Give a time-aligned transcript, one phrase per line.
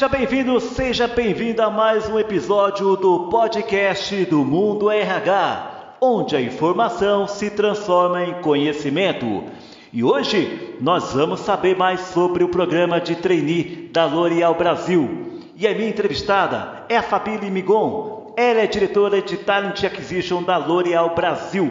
[0.00, 6.40] Seja bem-vindo, seja bem-vinda a mais um episódio do podcast do Mundo RH, onde a
[6.40, 9.44] informação se transforma em conhecimento.
[9.92, 15.42] E hoje nós vamos saber mais sobre o programa de trainee da L'Oréal Brasil.
[15.54, 18.32] E a minha entrevistada é a Fabília Migon.
[18.38, 21.70] Ela é diretora de Talent Acquisition da L'Oréal Brasil.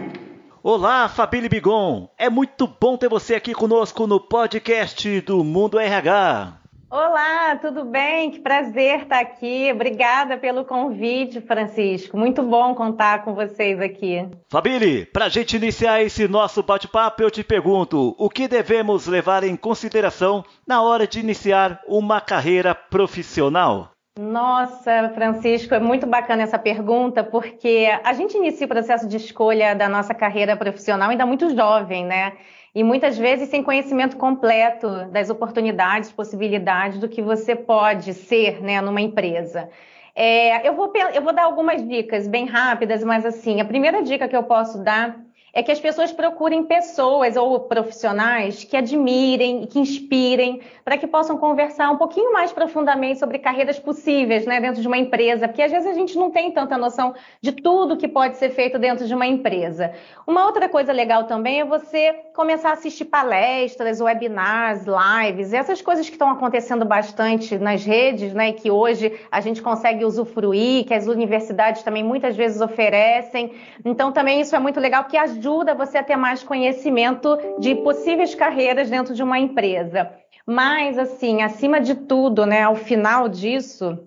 [0.61, 2.08] Olá, Fabília Migon.
[2.16, 6.59] É muito bom ter você aqui conosco no podcast do Mundo RH.
[6.91, 8.31] Olá, tudo bem?
[8.31, 9.71] Que prazer estar aqui.
[9.71, 12.17] Obrigada pelo convite, Francisco.
[12.17, 14.27] Muito bom contar com vocês aqui.
[14.49, 19.44] Fabília, para a gente iniciar esse nosso bate-papo, eu te pergunto: o que devemos levar
[19.44, 23.92] em consideração na hora de iniciar uma carreira profissional?
[24.17, 29.75] Nossa, Francisco, é muito bacana essa pergunta, porque a gente inicia o processo de escolha
[29.75, 32.33] da nossa carreira profissional ainda muito jovem, né?
[32.80, 38.80] E muitas vezes sem conhecimento completo das oportunidades, possibilidades do que você pode ser né,
[38.80, 39.69] numa empresa.
[40.16, 44.30] É, eu, vou, eu vou dar algumas dicas bem rápidas, mas assim, a primeira dica
[44.30, 45.19] que eu posso dar
[45.53, 51.08] é que as pessoas procurem pessoas ou profissionais que admirem e que inspirem para que
[51.08, 55.61] possam conversar um pouquinho mais profundamente sobre carreiras possíveis né, dentro de uma empresa, porque
[55.61, 59.05] às vezes a gente não tem tanta noção de tudo que pode ser feito dentro
[59.05, 59.94] de uma empresa.
[60.25, 66.08] Uma outra coisa legal também é você começar a assistir palestras, webinars, lives, essas coisas
[66.08, 71.08] que estão acontecendo bastante nas redes, né, que hoje a gente consegue usufruir, que as
[71.08, 73.53] universidades também muitas vezes oferecem.
[73.83, 77.76] Então também isso é muito legal porque as ajuda você a ter mais conhecimento de
[77.76, 80.12] possíveis carreiras dentro de uma empresa.
[80.45, 83.98] Mas, assim, acima de tudo, né, ao final disso,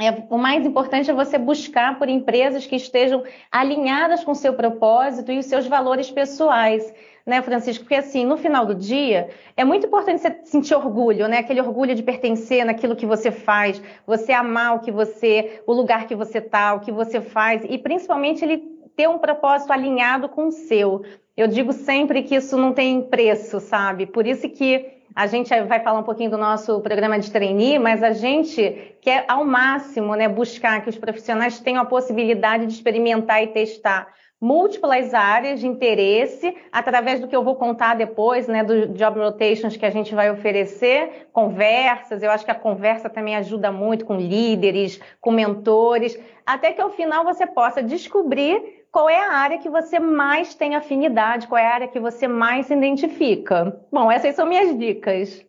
[0.00, 4.54] é, o mais importante é você buscar por empresas que estejam alinhadas com o seu
[4.54, 6.92] propósito e os seus valores pessoais,
[7.24, 7.84] né, Francisco?
[7.84, 11.38] Porque assim, no final do dia, é muito importante você sentir orgulho, né?
[11.38, 16.06] Aquele orgulho de pertencer naquilo que você faz, você amar o que você, o lugar
[16.06, 20.48] que você tá, o que você faz, e principalmente ele ter um propósito alinhado com
[20.48, 21.04] o seu.
[21.36, 24.06] Eu digo sempre que isso não tem preço, sabe?
[24.06, 28.02] Por isso que a gente vai falar um pouquinho do nosso programa de trainee, mas
[28.02, 33.42] a gente quer ao máximo né, buscar que os profissionais tenham a possibilidade de experimentar
[33.42, 34.08] e testar
[34.40, 39.76] múltiplas áreas de interesse, através do que eu vou contar depois, né, do job rotations
[39.76, 44.16] que a gente vai oferecer, conversas, eu acho que a conversa também ajuda muito com
[44.16, 49.70] líderes, com mentores, até que ao final você possa descobrir qual é a área que
[49.70, 53.74] você mais tem afinidade, qual é a área que você mais se identifica.
[53.90, 55.42] Bom, essas são minhas dicas.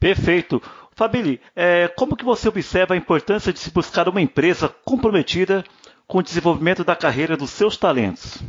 [0.00, 0.60] Perfeito.
[0.90, 5.64] Fabili, é, como que você observa a importância de se buscar uma empresa comprometida
[6.08, 8.42] com o desenvolvimento da carreira dos seus talentos?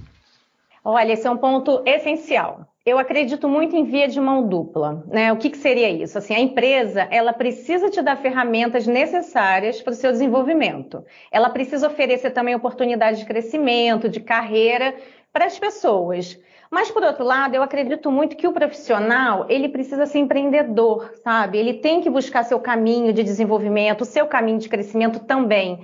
[0.84, 2.68] Olha, esse é um ponto essencial.
[2.86, 5.04] Eu acredito muito em via de mão dupla.
[5.08, 5.32] Né?
[5.32, 6.18] O que, que seria isso?
[6.18, 11.04] Assim, a empresa ela precisa te dar ferramentas necessárias para o seu desenvolvimento.
[11.32, 14.96] Ela precisa oferecer também oportunidades de crescimento, de carreira
[15.32, 16.40] para as pessoas.
[16.72, 21.58] Mas, por outro lado, eu acredito muito que o profissional, ele precisa ser empreendedor, sabe?
[21.58, 25.80] Ele tem que buscar seu caminho de desenvolvimento, seu caminho de crescimento também.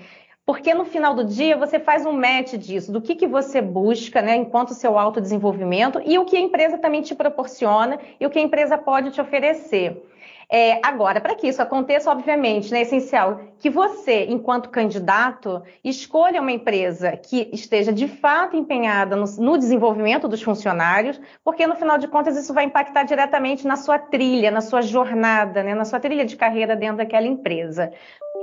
[0.46, 4.22] Porque no final do dia você faz um match disso, do que, que você busca,
[4.22, 8.38] né, enquanto seu autodesenvolvimento e o que a empresa também te proporciona e o que
[8.38, 10.04] a empresa pode te oferecer.
[10.50, 16.42] É, agora, para que isso aconteça, obviamente, né, é essencial que você, enquanto candidato, escolha
[16.42, 21.98] uma empresa que esteja de fato empenhada no, no, desenvolvimento dos funcionários, porque no final
[21.98, 26.00] de contas isso vai impactar diretamente na sua trilha, na sua jornada, né, na sua
[26.00, 27.92] trilha de carreira dentro daquela empresa.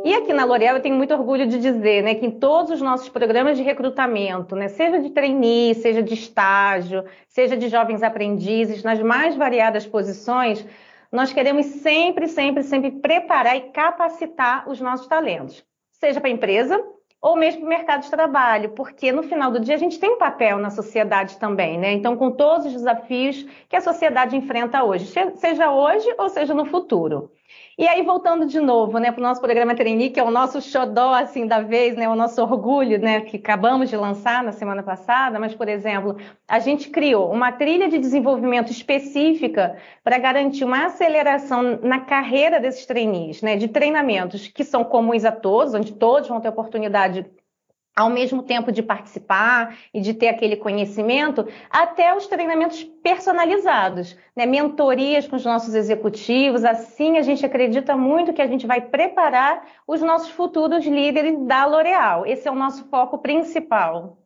[0.04, 2.80] E aqui na L'Oréal eu tenho muito orgulho de dizer, né, que em todos os
[2.80, 8.82] nossos programas de recrutamento, né, seja de trainee, seja de estágio, seja de jovens aprendizes,
[8.82, 10.66] nas mais variadas posições,
[11.12, 15.62] nós queremos sempre, sempre, sempre preparar e capacitar os nossos talentos,
[15.92, 16.82] seja para a empresa
[17.20, 20.10] ou mesmo para o mercado de trabalho, porque no final do dia a gente tem
[20.10, 21.92] um papel na sociedade também, né?
[21.92, 25.06] Então, com todos os desafios que a sociedade enfrenta hoje,
[25.36, 27.30] seja hoje ou seja no futuro.
[27.78, 30.60] E aí, voltando de novo, né, para o nosso programa Trainee, que é o nosso
[30.60, 34.82] xodó, assim, da vez, né, o nosso orgulho, né, que acabamos de lançar na semana
[34.82, 36.16] passada, mas, por exemplo,
[36.46, 42.84] a gente criou uma trilha de desenvolvimento específica para garantir uma aceleração na carreira desses
[42.84, 47.24] trainees, né, de treinamentos que são comuns a todos, onde todos vão ter oportunidade
[47.94, 54.46] ao mesmo tempo de participar e de ter aquele conhecimento, até os treinamentos personalizados, né?
[54.46, 56.64] mentorias com os nossos executivos.
[56.64, 61.66] Assim, a gente acredita muito que a gente vai preparar os nossos futuros líderes da
[61.66, 62.26] L'Oréal.
[62.26, 64.18] Esse é o nosso foco principal.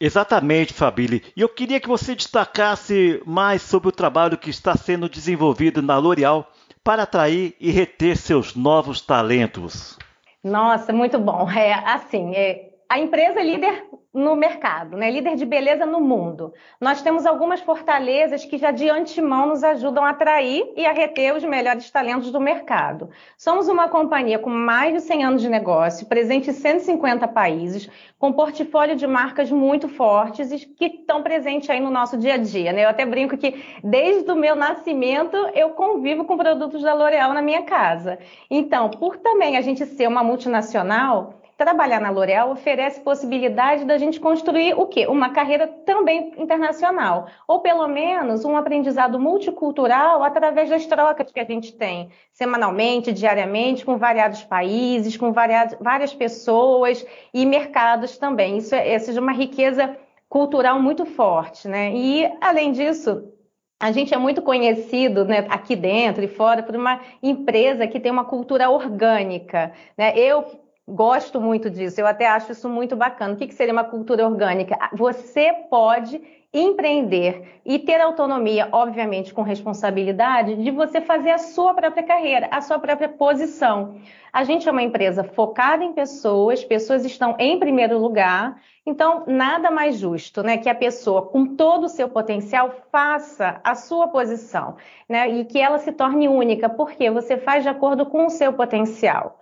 [0.00, 1.24] Exatamente, Fabile.
[1.36, 5.98] E eu queria que você destacasse mais sobre o trabalho que está sendo desenvolvido na
[5.98, 6.52] L'Oréal
[6.84, 9.98] para atrair e reter seus novos talentos?
[10.44, 11.48] Nossa, muito bom.
[11.50, 15.10] É assim, é, a empresa é líder no mercado, né?
[15.10, 16.54] líder de beleza no mundo.
[16.80, 21.36] Nós temos algumas fortalezas que já de antemão nos ajudam a atrair e a reter
[21.36, 23.10] os melhores talentos do mercado.
[23.36, 28.32] Somos uma companhia com mais de 100 anos de negócio, presente em 150 países, com
[28.32, 32.72] portfólio de marcas muito fortes e que estão presentes aí no nosso dia a dia.
[32.72, 32.86] Né?
[32.86, 37.42] Eu até brinco que desde o meu nascimento eu convivo com produtos da L'Oréal na
[37.42, 38.18] minha casa.
[38.50, 44.20] Então, por também a gente ser uma multinacional, trabalhar na L'Oréal oferece possibilidade da gente
[44.20, 45.08] construir o quê?
[45.08, 51.44] Uma carreira também internacional, ou pelo menos um aprendizado multicultural através das trocas que a
[51.44, 58.58] gente tem semanalmente, diariamente, com variados países, com variados, várias pessoas e mercados também.
[58.58, 59.96] Isso é, é uma riqueza
[60.28, 61.92] cultural muito forte, né?
[61.92, 63.32] E além disso,
[63.80, 68.12] a gente é muito conhecido né, aqui dentro e fora por uma empresa que tem
[68.12, 69.72] uma cultura orgânica.
[69.96, 70.16] Né?
[70.16, 73.34] Eu Gosto muito disso, eu até acho isso muito bacana.
[73.34, 74.74] O que, seria uma cultura orgânica?
[74.94, 76.18] Você pode
[76.50, 82.62] empreender e ter autonomia, obviamente com responsabilidade, de você fazer a sua própria carreira, a
[82.62, 83.96] sua própria posição.
[84.32, 89.70] A gente é uma empresa focada em pessoas, pessoas estão em primeiro lugar, então nada
[89.70, 94.76] mais justo, né, que a pessoa com todo o seu potencial faça a sua posição,
[95.06, 98.54] né, e que ela se torne única, porque você faz de acordo com o seu
[98.54, 99.38] potencial.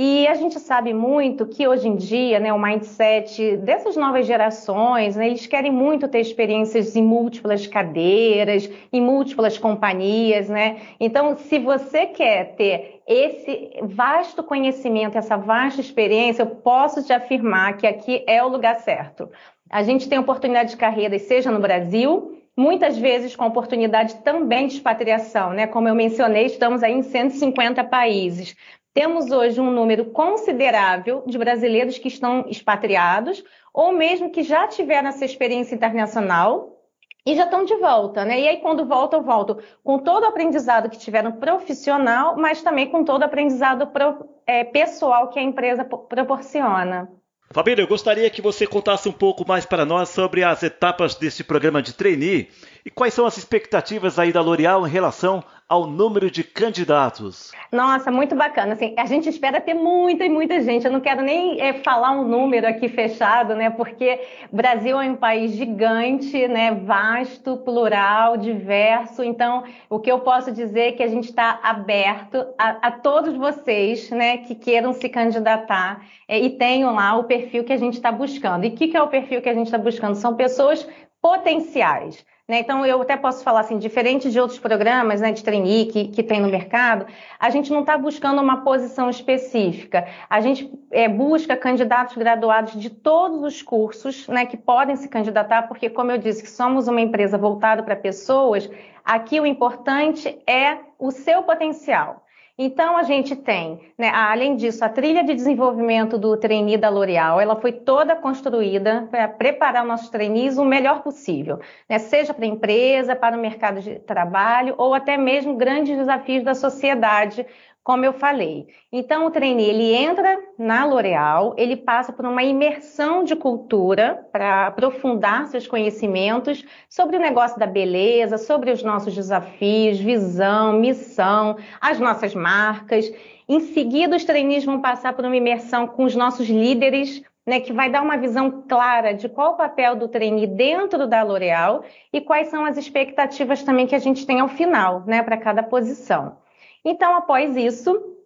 [0.00, 5.16] E a gente sabe muito que hoje em dia, né, o mindset dessas novas gerações,
[5.16, 10.76] né, eles querem muito ter experiências em múltiplas cadeiras, em múltiplas companhias, né?
[11.00, 17.76] Então, se você quer ter esse vasto conhecimento, essa vasta experiência, eu posso te afirmar
[17.76, 19.28] que aqui é o lugar certo.
[19.68, 24.74] A gente tem oportunidade de carreira, seja no Brasil, muitas vezes com oportunidade também de
[24.74, 25.66] expatriação, né?
[25.68, 28.56] Como eu mencionei, estamos aí em 150 países.
[28.94, 35.08] Temos hoje um número considerável de brasileiros que estão expatriados ou mesmo que já tiveram
[35.08, 36.78] essa experiência internacional
[37.24, 38.40] e já estão de volta, né?
[38.40, 43.04] E aí, quando voltam, voltam com todo o aprendizado que tiveram profissional, mas também com
[43.04, 47.08] todo o aprendizado pro, é, pessoal que a empresa proporciona.
[47.50, 51.42] Fabílio, eu gostaria que você contasse um pouco mais para nós sobre as etapas deste
[51.42, 52.48] programa de trainee
[52.84, 57.52] e quais são as expectativas aí da L'Oréal em relação ao número de candidatos?
[57.70, 58.72] Nossa, muito bacana.
[58.72, 60.86] Assim, a gente espera ter muita e muita gente.
[60.86, 63.68] Eu não quero nem é, falar um número aqui fechado, né?
[63.68, 64.18] Porque
[64.50, 66.72] o Brasil é um país gigante, né?
[66.72, 69.22] Vasto, plural, diverso.
[69.22, 73.36] Então, o que eu posso dizer é que a gente está aberto a, a, todos
[73.36, 74.38] vocês, né?
[74.38, 78.64] Que queiram se candidatar é, e tenham lá o perfil que a gente está buscando.
[78.64, 80.14] E o que, que é o perfil que a gente está buscando?
[80.14, 80.88] São pessoas
[81.20, 82.60] potenciais né?
[82.60, 86.22] Então, eu até posso falar assim, diferente de outros programas né, de trainee que, que
[86.22, 87.06] tem no mercado,
[87.38, 90.06] a gente não está buscando uma posição específica.
[90.30, 95.68] A gente é, busca candidatos graduados de todos os cursos né, que podem se candidatar,
[95.68, 98.70] porque, como eu disse, que somos uma empresa voltada para pessoas,
[99.04, 102.24] aqui o importante é o seu potencial.
[102.60, 107.40] Então, a gente tem, né, além disso, a trilha de desenvolvimento do trainee da L'Oréal,
[107.40, 112.48] ela foi toda construída para preparar nossos trainees o melhor possível, né, seja para a
[112.48, 117.46] empresa, para o mercado de trabalho ou até mesmo grandes desafios da sociedade,
[117.88, 118.66] como eu falei.
[118.92, 124.66] Então, o trainee, ele entra na L'Oréal, ele passa por uma imersão de cultura para
[124.66, 131.98] aprofundar seus conhecimentos sobre o negócio da beleza, sobre os nossos desafios, visão, missão, as
[131.98, 133.10] nossas marcas.
[133.48, 137.72] Em seguida, os trainees vão passar por uma imersão com os nossos líderes, né, que
[137.72, 142.20] vai dar uma visão clara de qual o papel do trainee dentro da L'Oréal e
[142.20, 146.36] quais são as expectativas também que a gente tem ao final, né, para cada posição.
[146.84, 148.16] Então, após isso,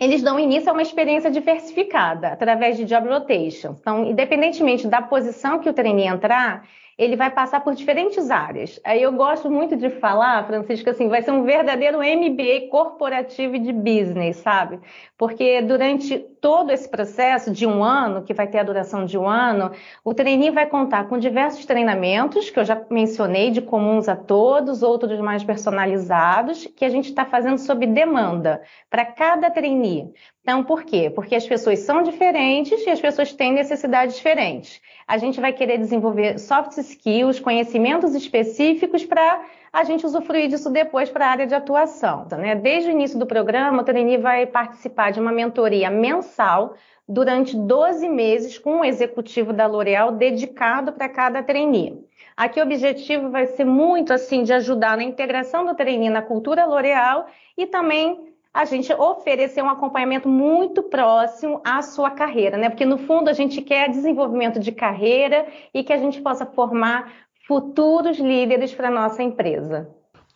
[0.00, 3.76] eles dão início a uma experiência diversificada através de job rotation.
[3.78, 6.66] Então, independentemente da posição que o trainee entrar,
[7.00, 8.78] ele vai passar por diferentes áreas.
[8.84, 13.72] Aí eu gosto muito de falar, Francisco, assim, vai ser um verdadeiro MBA corporativo de
[13.72, 14.78] business, sabe?
[15.16, 19.26] Porque durante todo esse processo de um ano, que vai ter a duração de um
[19.26, 19.70] ano,
[20.04, 24.82] o trainee vai contar com diversos treinamentos, que eu já mencionei, de comuns a todos,
[24.82, 30.12] outros mais personalizados, que a gente está fazendo sob demanda para cada trainee.
[30.50, 31.08] Então, por quê?
[31.08, 34.80] Porque as pessoas são diferentes e as pessoas têm necessidades diferentes.
[35.06, 41.08] A gente vai querer desenvolver soft skills, conhecimentos específicos para a gente usufruir disso depois
[41.08, 42.26] para a área de atuação.
[42.32, 42.56] Né?
[42.56, 46.74] Desde o início do programa, o trainee vai participar de uma mentoria mensal
[47.08, 52.04] durante 12 meses com um executivo da L'Oréal dedicado para cada trainee.
[52.36, 56.66] Aqui o objetivo vai ser muito assim de ajudar na integração do trainee na cultura
[56.66, 57.26] L'Oréal
[57.56, 62.68] e também a gente oferecer um acompanhamento muito próximo à sua carreira, né?
[62.68, 67.12] Porque no fundo a gente quer desenvolvimento de carreira e que a gente possa formar
[67.46, 69.88] futuros líderes para nossa empresa.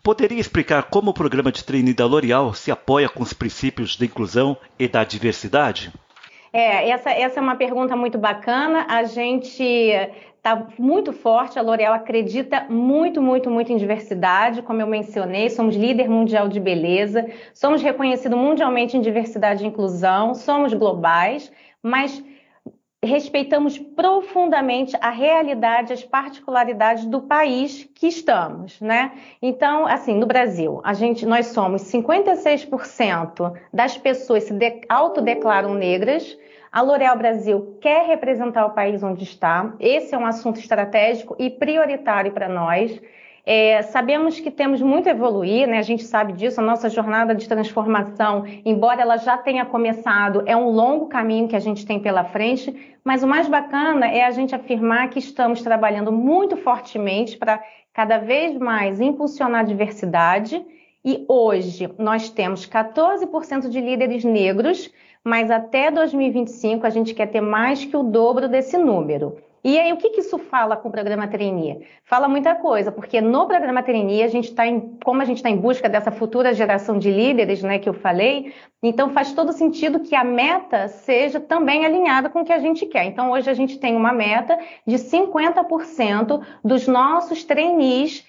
[0.03, 4.05] Poderia explicar como o programa de treino da L'Oréal se apoia com os princípios da
[4.05, 5.93] inclusão e da diversidade?
[6.55, 8.87] É, essa, essa é uma pergunta muito bacana.
[8.89, 14.87] A gente está muito forte, a L'Oréal acredita muito, muito, muito em diversidade, como eu
[14.87, 21.51] mencionei, somos líder mundial de beleza, somos reconhecidos mundialmente em diversidade e inclusão, somos globais,
[21.83, 22.23] mas
[23.05, 29.13] respeitamos profundamente a realidade, as particularidades do país que estamos, né?
[29.41, 36.37] Então, assim, no Brasil, a gente, nós somos 56% das pessoas se de, autodeclaram negras.
[36.73, 39.75] A L'Oréal Brasil quer representar o país onde está.
[39.79, 43.01] Esse é um assunto estratégico e prioritário para nós.
[43.47, 45.79] É, sabemos que temos muito a evoluir, né?
[45.79, 50.57] a gente sabe disso, a nossa jornada de transformação, embora ela já tenha começado, é
[50.57, 52.75] um longo caminho que a gente tem pela frente,
[53.05, 58.17] mas o mais bacana é a gente afirmar que estamos trabalhando muito fortemente para cada
[58.17, 60.65] vez mais impulsionar a diversidade.
[61.05, 64.91] E hoje nós temos 14% de líderes negros,
[65.23, 69.37] mas até 2025 a gente quer ter mais que o dobro desse número.
[69.65, 71.87] E aí, o que, que isso fala com o programa Trainee?
[72.05, 75.49] Fala muita coisa, porque no programa Trainee, a gente está em, como a gente está
[75.49, 78.53] em busca dessa futura geração de líderes, né, que eu falei,
[78.83, 82.85] então faz todo sentido que a meta seja também alinhada com o que a gente
[82.85, 83.07] quer.
[83.07, 88.23] Então, hoje a gente tem uma meta de 50% dos nossos trainees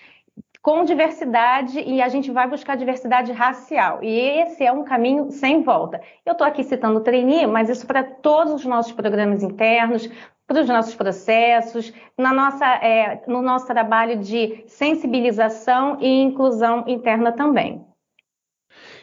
[0.66, 4.00] com diversidade e a gente vai buscar diversidade racial.
[4.02, 6.02] E esse é um caminho sem volta.
[6.26, 10.10] Eu estou aqui citando o trainee, mas isso para todos os nossos programas internos,
[10.48, 17.32] para os nossos processos, na nossa, é, no nosso trabalho de sensibilização e inclusão interna
[17.32, 17.86] também.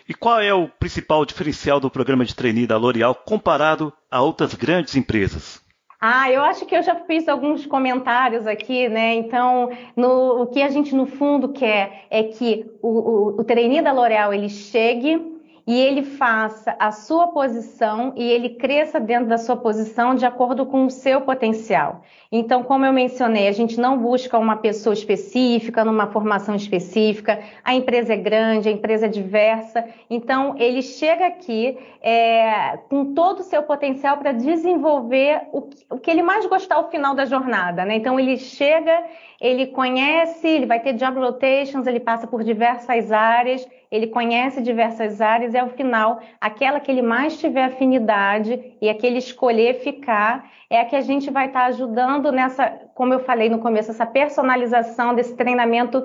[0.08, 4.52] E qual é o principal diferencial do programa de trainee da L'Oréal comparado a outras
[4.54, 5.61] grandes empresas?
[6.04, 9.14] Ah, eu acho que eu já fiz alguns comentários aqui, né?
[9.14, 13.92] Então, no, o que a gente no fundo quer é que o, o, o da
[13.92, 15.31] L'Oréal ele chegue
[15.66, 20.66] e ele faça a sua posição e ele cresça dentro da sua posição de acordo
[20.66, 22.02] com o seu potencial.
[22.30, 27.74] Então, como eu mencionei, a gente não busca uma pessoa específica, numa formação específica, a
[27.74, 33.44] empresa é grande, a empresa é diversa, então ele chega aqui é, com todo o
[33.44, 37.84] seu potencial para desenvolver o que, o que ele mais gostar ao final da jornada.
[37.84, 37.96] Né?
[37.96, 39.04] Então, ele chega,
[39.40, 45.20] ele conhece, ele vai ter job rotations, ele passa por diversas áreas ele conhece diversas
[45.20, 50.80] áreas e ao final, aquela que ele mais tiver afinidade e aquele escolher ficar, é
[50.80, 55.14] a que a gente vai estar ajudando nessa, como eu falei no começo, essa personalização
[55.14, 56.02] desse treinamento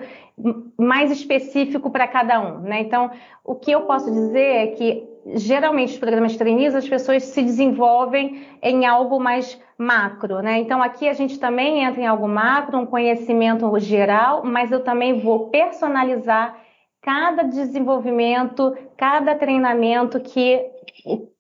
[0.78, 2.82] mais específico para cada um, né?
[2.82, 3.10] Então,
[3.42, 8.46] o que eu posso dizer é que geralmente os programas trainees as pessoas se desenvolvem
[8.62, 10.60] em algo mais macro, né?
[10.60, 15.20] Então aqui a gente também entra em algo macro, um conhecimento geral, mas eu também
[15.20, 16.67] vou personalizar
[17.02, 20.66] cada desenvolvimento, cada treinamento que,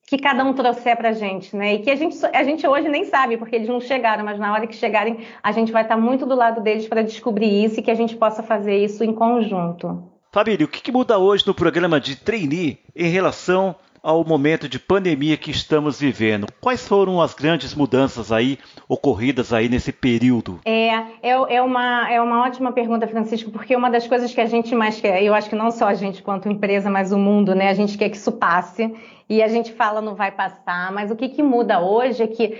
[0.07, 1.75] que cada um trouxer para a gente, né?
[1.75, 4.53] E que a gente, a gente hoje nem sabe, porque eles não chegaram, mas na
[4.53, 7.83] hora que chegarem, a gente vai estar muito do lado deles para descobrir isso e
[7.83, 10.11] que a gente possa fazer isso em conjunto.
[10.31, 14.79] Fabílio, o que, que muda hoje no programa de trainee em relação ao momento de
[14.79, 16.47] pandemia que estamos vivendo.
[16.61, 20.59] Quais foram as grandes mudanças aí ocorridas aí nesse período?
[20.65, 20.87] É,
[21.21, 24.73] é, é, uma, é uma ótima pergunta, Francisco, porque uma das coisas que a gente
[24.75, 27.69] mais quer, eu acho que não só a gente quanto empresa, mas o mundo, né?
[27.69, 28.93] A gente quer que isso passe
[29.29, 32.57] e a gente fala não vai passar, mas o que, que muda hoje é que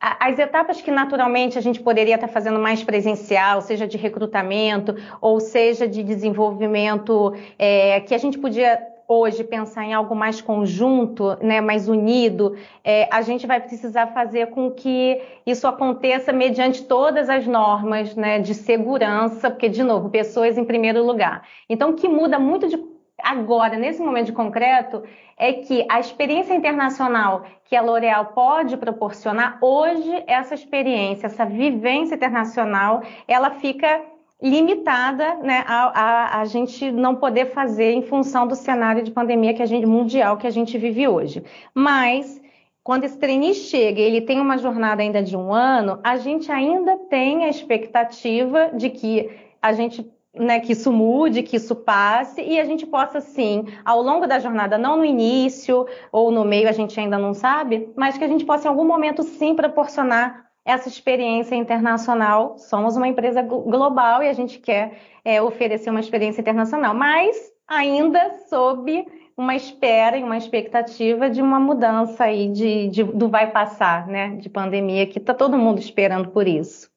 [0.00, 5.40] as etapas que naturalmente a gente poderia estar fazendo mais presencial, seja de recrutamento ou
[5.40, 11.62] seja de desenvolvimento, é, que a gente podia hoje pensar em algo mais conjunto, né,
[11.62, 17.46] mais unido, é, a gente vai precisar fazer com que isso aconteça mediante todas as
[17.46, 21.42] normas né, de segurança, porque, de novo, pessoas em primeiro lugar.
[21.70, 22.78] Então, o que muda muito de
[23.20, 25.02] agora, nesse momento de concreto,
[25.36, 32.14] é que a experiência internacional que a L'Oréal pode proporcionar, hoje, essa experiência, essa vivência
[32.14, 34.02] internacional, ela fica
[34.40, 39.52] limitada né, a, a, a, gente não poder fazer em função do cenário de pandemia
[39.52, 41.42] que a gente, mundial que a gente vive hoje.
[41.74, 42.40] Mas
[42.84, 46.50] quando esse trainee chega e ele tem uma jornada ainda de um ano, a gente
[46.52, 49.28] ainda tem a expectativa de que
[49.60, 54.00] a gente né, que isso mude, que isso passe e a gente possa, sim, ao
[54.00, 58.16] longo da jornada, não no início ou no meio, a gente ainda não sabe, mas
[58.16, 62.58] que a gente possa, em algum momento, sim, proporcionar essa experiência internacional.
[62.58, 68.34] Somos uma empresa global e a gente quer é, oferecer uma experiência internacional, mas ainda
[68.50, 74.06] sob uma espera e uma expectativa de uma mudança aí de, de do vai passar,
[74.06, 76.90] né, de pandemia, que está todo mundo esperando por isso.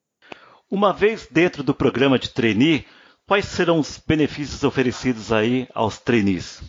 [0.70, 2.86] Uma vez dentro do programa de trainee,
[3.26, 6.62] quais serão os benefícios oferecidos aí aos trainees?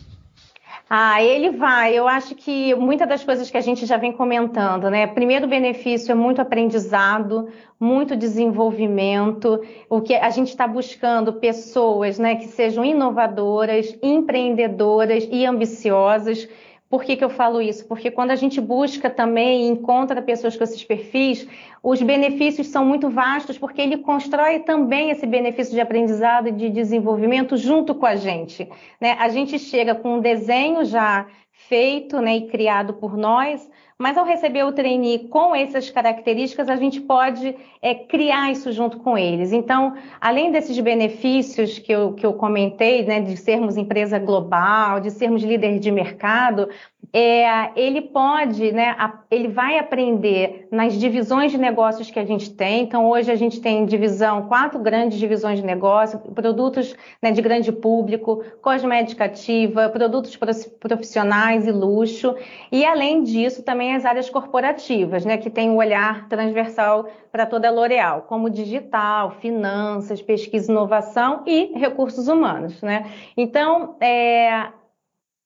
[0.95, 1.97] Ah, ele vai.
[1.97, 5.07] Eu acho que muitas das coisas que a gente já vem comentando, né?
[5.07, 9.59] Primeiro benefício é muito aprendizado, muito desenvolvimento.
[9.89, 16.47] O que a gente está buscando pessoas, né, que sejam inovadoras, empreendedoras e ambiciosas
[16.93, 17.87] por que, que eu falo isso?
[17.87, 21.47] Porque quando a gente busca também e encontra pessoas com esses perfis,
[21.81, 26.69] os benefícios são muito vastos, porque ele constrói também esse benefício de aprendizado e de
[26.69, 28.69] desenvolvimento junto com a gente.
[29.01, 29.17] Né?
[29.19, 31.25] A gente chega com um desenho já
[31.67, 36.75] feito né, e criado por nós, mas ao receber o trainee com essas características, a
[36.75, 39.51] gente pode é, criar isso junto com eles.
[39.51, 45.11] Então, além desses benefícios que eu, que eu comentei, né, de sermos empresa global, de
[45.11, 46.69] sermos líder de mercado,
[47.15, 48.95] é, ele pode, né,
[49.29, 52.81] ele vai aprender nas divisões de negócios que a gente tem.
[52.81, 57.71] Então, hoje a gente tem divisão, quatro grandes divisões de negócio, produtos né, de grande
[57.71, 60.35] público, cosmética ativa, produtos
[60.79, 62.35] profissionais e luxo.
[62.71, 67.67] E, além disso, também as áreas corporativas, né, que tem um olhar transversal para toda
[67.67, 72.81] a L'Oréal, como digital, finanças, pesquisa e inovação e recursos humanos.
[72.81, 73.05] Né?
[73.37, 74.69] Então, é,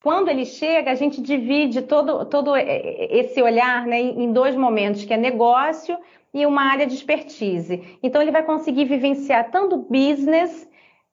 [0.08, 5.14] quando ele chega, a gente divide todo, todo esse olhar né, em dois momentos, que
[5.14, 5.98] é negócio
[6.34, 7.84] e uma área de expertise.
[8.02, 10.66] Então, ele vai conseguir vivenciar tanto business,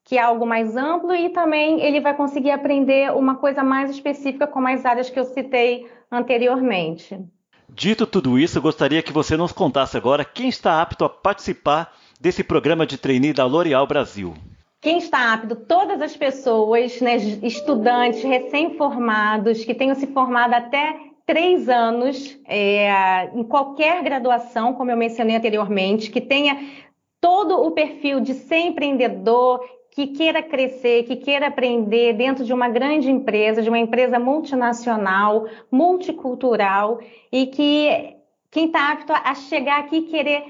[0.05, 4.47] que é algo mais amplo, e também ele vai conseguir aprender uma coisa mais específica
[4.47, 7.19] com as áreas que eu citei anteriormente.
[7.67, 12.45] Dito tudo isso, gostaria que você nos contasse agora quem está apto a participar desse
[12.45, 14.33] programa de trainee da L'Oréal Brasil.
[14.85, 15.55] Quem está apto?
[15.55, 20.95] Todas as pessoas, né, estudantes recém-formados, que tenham se formado até
[21.25, 26.63] três anos é, em qualquer graduação, como eu mencionei anteriormente, que tenha
[27.19, 32.69] todo o perfil de ser empreendedor, que queira crescer, que queira aprender dentro de uma
[32.69, 36.99] grande empresa, de uma empresa multinacional, multicultural,
[37.31, 38.15] e que
[38.51, 40.43] quem está apto a chegar aqui querer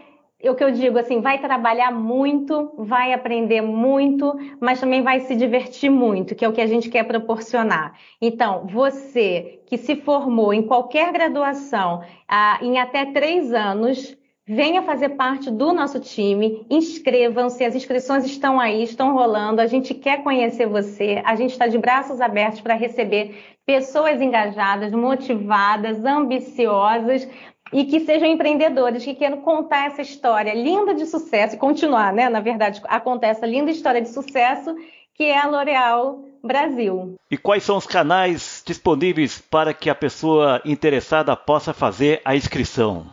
[0.43, 5.35] o que eu digo assim, vai trabalhar muito, vai aprender muito, mas também vai se
[5.35, 7.97] divertir muito, que é o que a gente quer proporcionar.
[8.21, 14.15] Então, você que se formou em qualquer graduação ah, em até três anos,
[14.47, 19.93] venha fazer parte do nosso time, inscrevam-se, as inscrições estão aí, estão rolando, a gente
[19.93, 27.27] quer conhecer você, a gente está de braços abertos para receber pessoas engajadas, motivadas, ambiciosas,
[27.73, 32.29] e que sejam empreendedores, que queiram contar essa história linda de sucesso e continuar, né?
[32.29, 34.75] Na verdade, acontece a linda história de sucesso
[35.15, 37.15] que é a L'Oréal Brasil.
[37.31, 43.07] E quais são os canais disponíveis para que a pessoa interessada possa fazer a inscrição?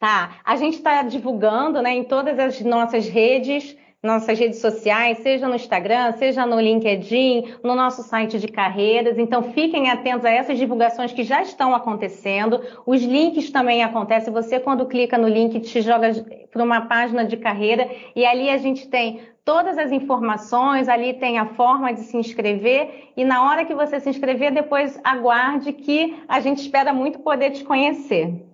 [0.00, 5.46] Tá, a gente está divulgando né, em todas as nossas redes nossas redes sociais, seja
[5.46, 9.16] no Instagram, seja no LinkedIn, no nosso site de carreiras.
[9.16, 12.60] Então, fiquem atentos a essas divulgações que já estão acontecendo.
[12.84, 14.32] Os links também acontecem.
[14.32, 16.10] Você, quando clica no link, te joga
[16.50, 21.38] para uma página de carreira e ali a gente tem todas as informações, ali tem
[21.38, 26.16] a forma de se inscrever e na hora que você se inscrever, depois aguarde que
[26.28, 28.51] a gente espera muito poder te conhecer.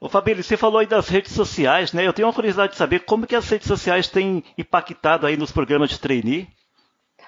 [0.00, 2.06] Ô Fabílio, você falou aí das redes sociais, né?
[2.06, 5.50] Eu tenho uma curiosidade de saber como que as redes sociais têm impactado aí nos
[5.50, 6.46] programas de trainee.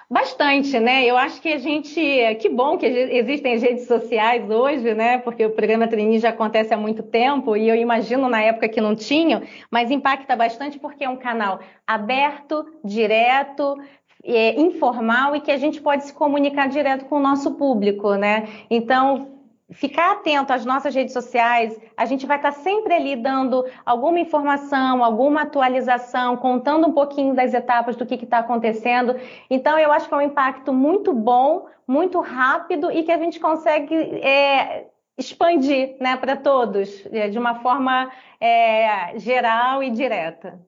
[0.08, 1.04] Bastante, né?
[1.04, 2.00] Eu acho que a gente.
[2.40, 5.18] Que bom que existem redes sociais hoje, né?
[5.18, 8.80] Porque o programa Trainee já acontece há muito tempo e eu imagino na época que
[8.80, 13.76] não tinham, mas impacta bastante porque é um canal aberto, direto,
[14.24, 18.48] é, informal e que a gente pode se comunicar direto com o nosso público, né?
[18.68, 19.39] Então,
[19.72, 25.04] ficar atento às nossas redes sociais, a gente vai estar sempre ali dando alguma informação,
[25.04, 29.16] alguma atualização, contando um pouquinho das etapas do que está acontecendo.
[29.48, 33.38] Então, eu acho que é um impacto muito bom, muito rápido e que a gente
[33.38, 40.58] consegue é, expandir né, para todos, é, de uma forma é, geral e direta.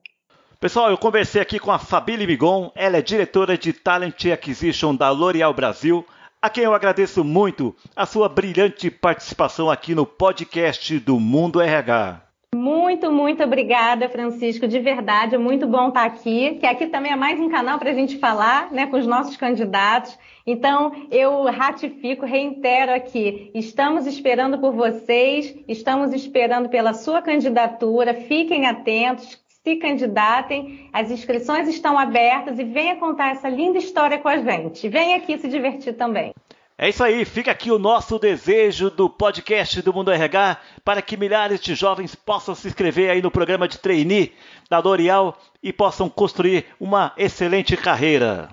[0.59, 5.09] Pessoal, eu conversei aqui com a Fabília Migon, ela é diretora de Talent Acquisition da
[5.09, 6.05] L'Oréal Brasil
[6.43, 12.21] a quem eu agradeço muito a sua brilhante participação aqui no podcast do Mundo RH.
[12.53, 14.67] Muito, muito obrigada, Francisco.
[14.67, 16.55] De verdade, é muito bom estar aqui.
[16.55, 19.37] Que aqui também é mais um canal para a gente falar né, com os nossos
[19.37, 20.19] candidatos.
[20.45, 28.13] Então, eu ratifico, reitero aqui: estamos esperando por vocês, estamos esperando pela sua candidatura.
[28.13, 34.27] Fiquem atentos, se candidatem, as inscrições estão abertas e venha contar essa linda história com
[34.27, 34.89] a gente.
[34.89, 36.33] Venha aqui se divertir também.
[36.77, 41.15] É isso aí, fica aqui o nosso desejo do podcast do Mundo RH para que
[41.15, 44.33] milhares de jovens possam se inscrever aí no programa de trainee
[44.69, 48.49] da L'Oréal e possam construir uma excelente carreira.